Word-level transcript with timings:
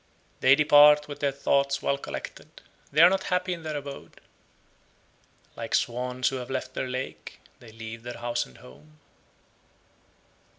91. 0.41 0.41
They 0.41 0.55
depart 0.55 1.07
with 1.07 1.19
their 1.19 1.31
thoughts 1.31 1.83
well 1.83 1.95
collected, 1.99 2.63
they 2.91 3.01
are 3.03 3.09
not 3.11 3.25
happy 3.25 3.53
in 3.53 3.61
their 3.61 3.77
abode; 3.77 4.19
like 5.55 5.75
swans 5.75 6.29
who 6.29 6.37
have 6.37 6.49
left 6.49 6.73
their 6.73 6.87
lake, 6.87 7.39
they 7.59 7.71
leave 7.71 8.01
their 8.01 8.17
house 8.17 8.47
and 8.47 8.57
home. 8.57 8.97